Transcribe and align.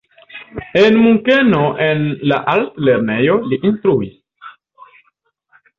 En 0.83 0.95
Munkeno 1.01 1.61
en 1.89 2.01
la 2.33 2.41
altlernejo 2.55 3.39
li 3.53 3.63
instruis. 3.71 5.01